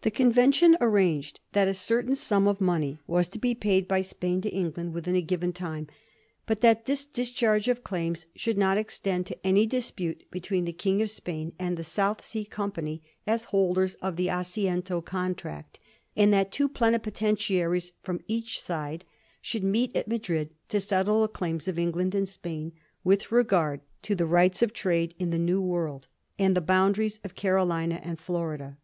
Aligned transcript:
The 0.00 0.10
convention 0.10 0.78
arranged 0.80 1.38
that 1.52 1.68
a 1.68 1.74
certain 1.74 2.14
sum 2.14 2.48
of 2.48 2.58
money 2.58 3.00
was 3.06 3.28
to 3.28 3.38
be 3.38 3.54
paid 3.54 3.86
by 3.86 4.00
Spain 4.00 4.40
to 4.40 4.48
England 4.48 4.94
within 4.94 5.14
a 5.14 5.20
given 5.20 5.52
time, 5.52 5.88
but 6.46 6.62
that 6.62 6.86
this 6.86 7.04
discharge 7.04 7.68
of 7.68 7.84
claims 7.84 8.24
should 8.34 8.56
not 8.56 8.78
extend 8.78 9.26
to 9.26 9.46
any 9.46 9.66
dispute 9.66 10.24
between 10.30 10.64
the 10.64 10.72
King 10.72 11.02
of 11.02 11.10
Spain 11.10 11.52
and 11.58 11.76
the 11.76 11.84
South 11.84 12.24
Sea 12.24 12.46
Company 12.46 13.02
as 13.26 13.44
holders 13.52 13.92
of 13.96 14.16
the 14.16 14.28
Asiento 14.28 15.04
Contract; 15.04 15.78
and 16.16 16.32
that 16.32 16.50
two 16.50 16.66
plenipotentiaries 16.66 17.92
from 18.02 18.20
each 18.26 18.58
side 18.58 19.04
should 19.42 19.64
meet 19.64 19.94
at 19.94 20.08
Madrid 20.08 20.48
to 20.70 20.80
settle 20.80 21.20
the 21.20 21.28
claims 21.28 21.68
of 21.68 21.78
England 21.78 22.14
and 22.14 22.26
Spain 22.30 22.72
with 23.04 23.30
regard 23.30 23.82
to 24.00 24.14
the 24.14 24.24
rights 24.24 24.62
of 24.62 24.72
trade 24.72 25.12
in 25.18 25.28
the 25.28 25.36
New 25.36 25.60
World 25.60 26.06
and 26.38 26.56
the 26.56 26.62
boundaries 26.62 27.20
of 27.22 27.34
Carolina 27.34 28.00
and 28.02 28.18
Flor 28.18 28.54
ida. 28.54 28.78